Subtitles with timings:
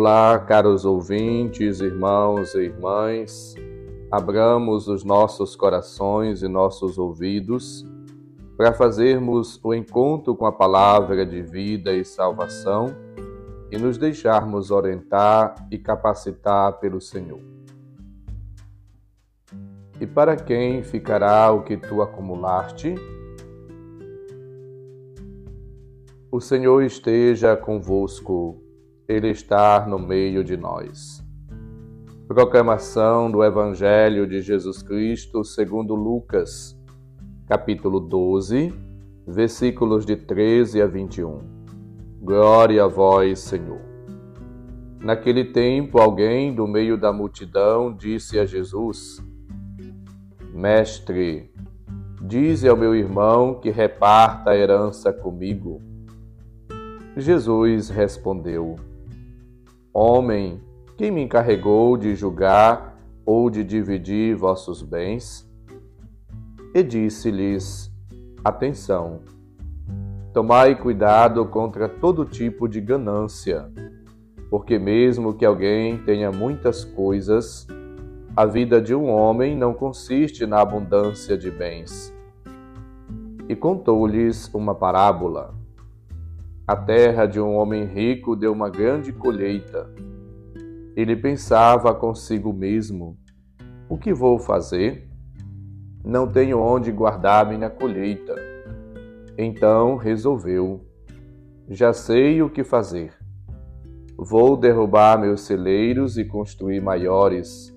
[0.00, 3.56] Olá, caros ouvintes, irmãos e irmãs.
[4.12, 7.84] Abramos os nossos corações e nossos ouvidos
[8.56, 12.94] para fazermos o encontro com a palavra de vida e salvação
[13.72, 17.40] e nos deixarmos orientar e capacitar pelo Senhor.
[20.00, 22.94] E para quem ficará o que tu acumulaste?
[26.30, 28.67] O Senhor esteja convosco
[29.08, 31.24] ele está no meio de nós.
[32.26, 36.78] Proclamação do Evangelho de Jesus Cristo segundo Lucas,
[37.46, 38.70] capítulo 12,
[39.26, 41.40] versículos de 13 a 21.
[42.20, 43.80] Glória a vós, Senhor.
[45.00, 49.24] Naquele tempo, alguém do meio da multidão disse a Jesus:
[50.52, 51.50] Mestre,
[52.20, 55.80] dize ao meu irmão que reparta a herança comigo.
[57.16, 58.76] Jesus respondeu:
[59.92, 60.60] Homem,
[60.96, 65.48] quem me encarregou de julgar ou de dividir vossos bens?
[66.74, 67.90] E disse-lhes:
[68.44, 69.20] Atenção,
[70.32, 73.70] tomai cuidado contra todo tipo de ganância,
[74.50, 77.66] porque mesmo que alguém tenha muitas coisas,
[78.36, 82.14] a vida de um homem não consiste na abundância de bens.
[83.48, 85.57] E contou-lhes uma parábola.
[86.68, 89.90] A terra de um homem rico deu uma grande colheita.
[90.94, 93.16] Ele pensava consigo mesmo:
[93.88, 95.08] O que vou fazer?
[96.04, 98.34] Não tenho onde guardar minha colheita.
[99.38, 100.84] Então resolveu:
[101.70, 103.14] Já sei o que fazer.
[104.14, 107.74] Vou derrubar meus celeiros e construir maiores.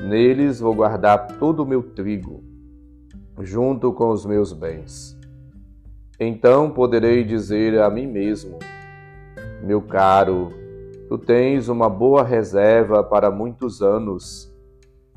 [0.00, 2.44] Neles vou guardar todo o meu trigo,
[3.40, 5.20] junto com os meus bens.
[6.24, 8.60] Então poderei dizer a mim mesmo:
[9.60, 10.50] Meu caro,
[11.08, 14.48] tu tens uma boa reserva para muitos anos.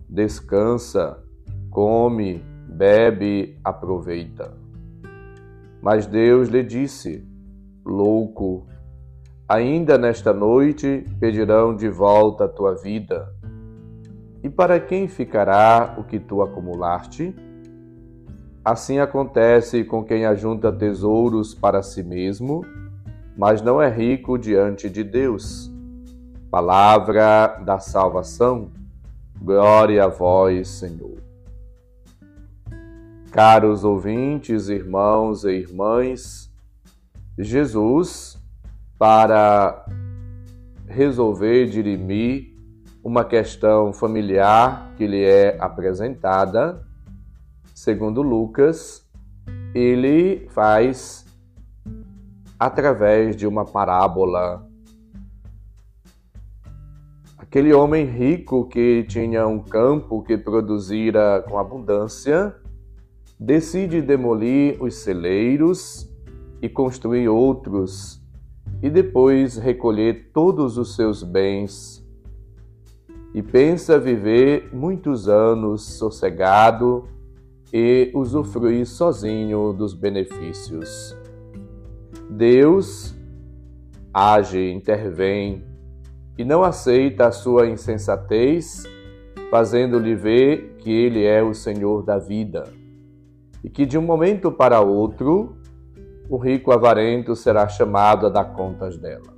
[0.09, 1.23] Descansa,
[1.69, 4.51] come, bebe, aproveita.
[5.79, 7.23] Mas Deus lhe disse:
[7.85, 8.65] Louco,
[9.47, 13.31] ainda nesta noite pedirão de volta a tua vida.
[14.43, 17.35] E para quem ficará o que tu acumulaste?
[18.65, 22.65] Assim acontece com quem ajunta tesouros para si mesmo,
[23.37, 25.71] mas não é rico diante de Deus.
[26.49, 28.71] Palavra da salvação.
[29.39, 31.19] Glória a vós, Senhor.
[33.31, 36.51] Caros ouvintes, irmãos e irmãs,
[37.37, 38.35] Jesus,
[38.97, 39.85] para
[40.87, 42.55] resolver dirimir
[43.03, 46.83] uma questão familiar que lhe é apresentada,
[47.85, 49.07] segundo Lucas,
[49.75, 51.23] ele faz
[52.59, 54.67] através de uma parábola.
[57.37, 62.55] Aquele homem rico que tinha um campo que produzira com abundância,
[63.39, 66.11] decide demolir os celeiros
[66.63, 68.19] e construir outros,
[68.81, 72.03] e depois recolher todos os seus bens.
[73.31, 77.13] E pensa viver muitos anos sossegado
[77.77, 81.13] e usufruir sozinho dos benefícios.
[82.29, 83.13] Deus
[84.13, 85.61] age, intervém
[86.37, 88.85] e não aceita a sua insensatez,
[89.51, 92.63] fazendo-lhe ver que ele é o Senhor da vida
[93.61, 95.57] e que de um momento para outro
[96.29, 99.35] o rico avarento será chamado a dar contas dela.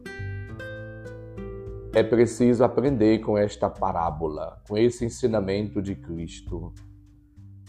[1.91, 6.71] É preciso aprender com esta parábola, com esse ensinamento de Cristo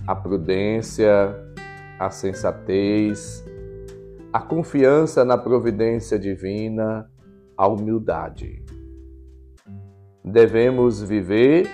[0.08, 1.36] a prudência,
[1.98, 3.44] a sensatez,
[4.32, 7.10] a confiança na providência divina,
[7.54, 8.64] a humildade.
[10.24, 11.68] Devemos viver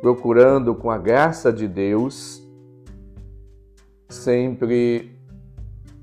[0.00, 2.42] procurando, com a graça de Deus,
[4.08, 5.14] sempre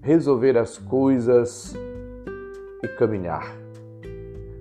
[0.03, 1.75] resolver as coisas
[2.83, 3.57] e caminhar.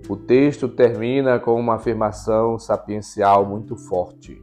[0.09, 4.43] O texto termina com uma afirmação sapiencial muito forte.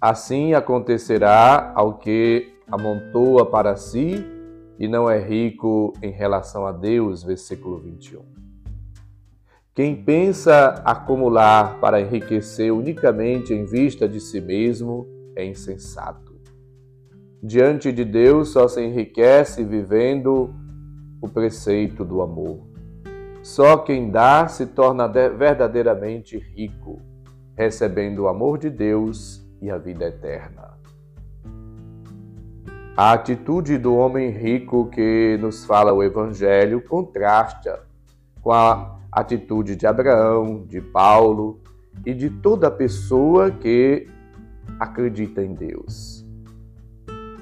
[0.00, 4.24] Assim acontecerá ao que amontoa para si
[4.78, 7.22] e não é rico em relação a Deus.
[7.22, 8.22] Versículo 21.
[9.74, 15.06] Quem pensa acumular para enriquecer unicamente em vista de si mesmo
[15.36, 16.34] é insensato.
[17.42, 20.54] Diante de Deus só se enriquece vivendo
[21.20, 22.66] o preceito do amor.
[23.42, 27.00] Só quem dá se torna verdadeiramente rico,
[27.54, 30.76] recebendo o amor de Deus e a vida eterna.
[32.96, 37.84] A atitude do homem rico que nos fala o Evangelho contrasta
[38.40, 41.60] com a atitude de Abraão, de Paulo
[42.04, 44.08] e de toda pessoa que
[44.80, 46.24] acredita em Deus.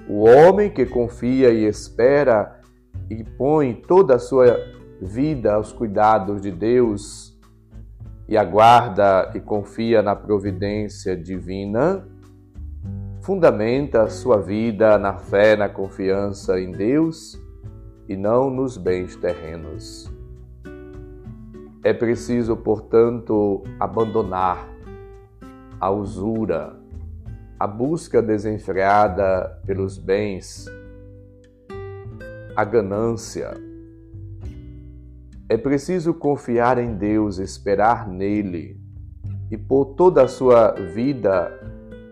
[0.09, 2.61] O homem que confia e espera
[3.09, 4.59] e põe toda a sua
[5.01, 7.34] vida aos cuidados de Deus
[8.29, 12.07] e aguarda e confia na providência divina,
[13.21, 17.41] fundamenta a sua vida na fé, na confiança em Deus
[18.09, 20.13] e não nos bens terrenos.
[21.83, 24.69] É preciso, portanto, abandonar
[25.79, 26.75] a usura,
[27.59, 30.67] a busca desenfreada pelos bens,
[32.57, 33.53] a ganância.
[35.49, 38.81] É preciso confiar em Deus, esperar nele
[39.51, 41.53] e pôr toda a sua vida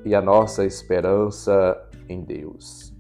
[0.05, 2.95] e a nossa esperança em Deus.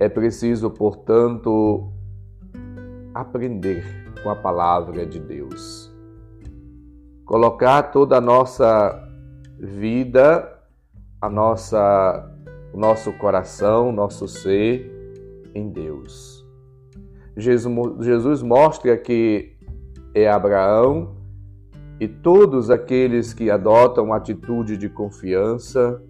[0.00, 1.92] É preciso, portanto,
[3.14, 3.84] aprender
[4.22, 5.92] com a palavra de Deus.
[7.26, 9.06] Colocar toda a nossa
[9.58, 10.60] vida,
[11.20, 12.30] a nossa,
[12.72, 14.90] o nosso coração, nosso ser
[15.54, 16.33] em Deus.
[17.36, 19.56] Jesus, mostra que
[20.14, 21.16] é Abraão
[21.98, 26.00] e todos aqueles que adotam atitude de confiança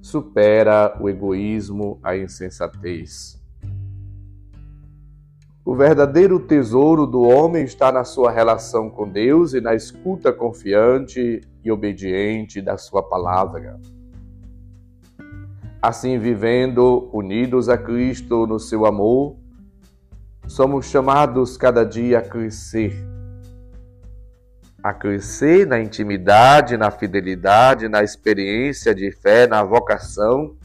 [0.00, 3.40] supera o egoísmo, a insensatez.
[5.64, 11.40] O verdadeiro tesouro do homem está na sua relação com Deus e na escuta confiante
[11.64, 13.78] e obediente da sua palavra.
[15.80, 19.36] Assim, vivendo unidos a Cristo no seu amor,
[20.46, 22.94] somos chamados cada dia a crescer.
[24.82, 30.56] A crescer na intimidade, na fidelidade, na experiência de fé, na vocação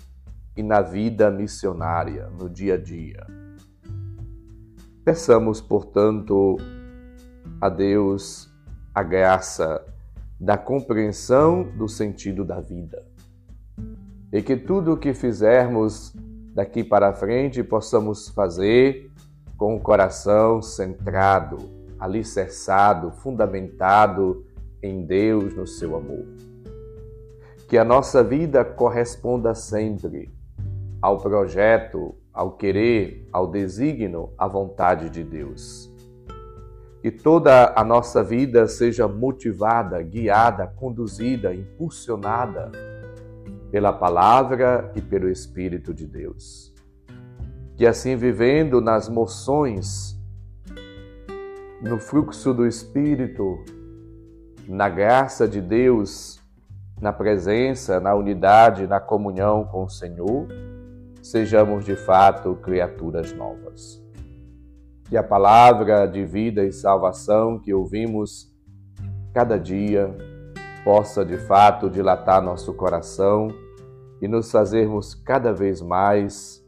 [0.56, 3.26] e na vida missionária, no dia a dia.
[5.06, 6.58] Peçamos, portanto,
[7.62, 8.52] a Deus
[8.94, 9.86] a graça
[10.40, 13.06] da compreensão do sentido da vida.
[14.34, 16.14] E que tudo o que fizermos
[16.54, 19.07] daqui para frente possamos fazer
[19.58, 21.58] com o coração centrado,
[22.00, 24.46] alicerçado, fundamentado
[24.82, 26.26] em Deus, no seu amor.
[27.68, 30.32] Que a nossa vida corresponda sempre
[31.02, 35.92] ao projeto, ao querer, ao desígnio, à vontade de Deus.
[37.02, 42.72] Que toda a nossa vida seja motivada, guiada, conduzida, impulsionada
[43.72, 46.77] pela palavra e pelo Espírito de Deus.
[47.78, 50.20] Que assim, vivendo nas moções,
[51.80, 53.64] no fluxo do Espírito,
[54.68, 56.42] na graça de Deus,
[57.00, 60.48] na presença, na unidade, na comunhão com o Senhor,
[61.22, 64.04] sejamos de fato criaturas novas.
[65.08, 68.52] Que a palavra de vida e salvação que ouvimos
[69.36, 70.10] cada dia
[70.84, 73.50] possa de fato dilatar nosso coração
[74.20, 76.66] e nos fazermos cada vez mais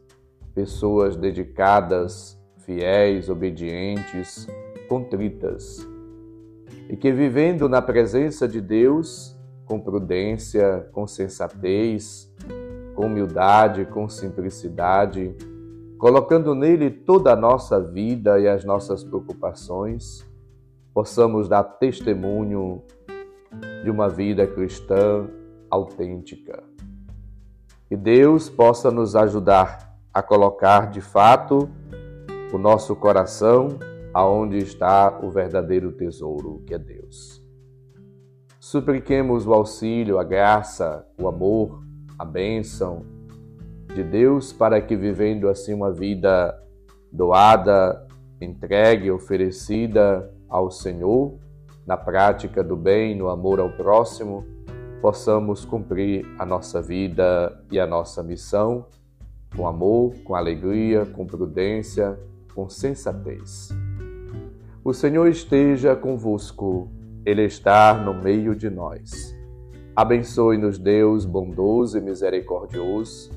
[0.60, 4.46] pessoas dedicadas, fiéis, obedientes,
[4.90, 5.88] contritas.
[6.86, 9.34] E que vivendo na presença de Deus,
[9.64, 12.30] com prudência, com sensatez,
[12.94, 15.34] com humildade, com simplicidade,
[15.96, 20.26] colocando nele toda a nossa vida e as nossas preocupações,
[20.92, 22.82] possamos dar testemunho
[23.82, 25.26] de uma vida cristã
[25.70, 26.62] autêntica.
[27.88, 31.70] Que Deus possa nos ajudar a colocar de fato
[32.52, 33.78] o nosso coração
[34.12, 37.40] aonde está o verdadeiro tesouro, que é Deus.
[38.58, 41.82] Supliquemos o auxílio, a graça, o amor,
[42.18, 43.04] a bênção
[43.94, 46.60] de Deus para que, vivendo assim uma vida
[47.12, 48.06] doada,
[48.40, 51.38] entregue, oferecida ao Senhor,
[51.86, 54.44] na prática do bem, no amor ao próximo,
[55.00, 58.86] possamos cumprir a nossa vida e a nossa missão
[59.56, 62.18] com amor, com alegria, com prudência,
[62.54, 63.68] com sensatez.
[64.82, 66.90] O Senhor esteja convosco,
[67.24, 69.36] Ele está no meio de nós.
[69.94, 73.30] Abençoe-nos, Deus bondoso e misericordioso,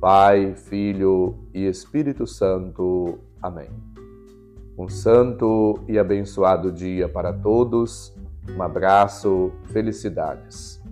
[0.00, 3.18] Pai, Filho e Espírito Santo.
[3.42, 3.68] Amém.
[4.78, 8.14] Um santo e abençoado dia para todos.
[8.56, 10.85] Um abraço, felicidades.